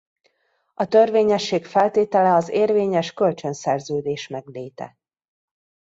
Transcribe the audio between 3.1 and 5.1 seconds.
kölcsönszerződés megléte.